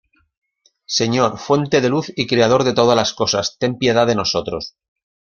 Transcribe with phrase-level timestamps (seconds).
[0.99, 4.73] Señor, fuente de luz y Creador de todas las cosas, ten piedad de nosotros.